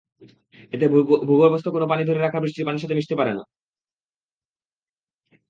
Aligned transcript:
এতে 0.73 0.85
ভূগর্ভস্থ 1.27 1.67
কোনো 1.67 1.85
পানি 1.87 2.03
ধরে 2.05 2.19
রাখা 2.21 2.39
বৃষ্টির 2.39 2.65
পানির 2.65 2.81
সঙ্গে 2.83 2.97
মিশতে 2.99 3.15
পারে 3.19 3.31
না। 3.37 3.43